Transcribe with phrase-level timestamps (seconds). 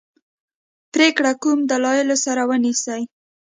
[0.93, 3.01] پرېکړه کوم دلایلو سره ونیسي.